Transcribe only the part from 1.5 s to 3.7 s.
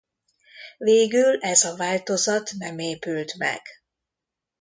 a változat nem épült meg.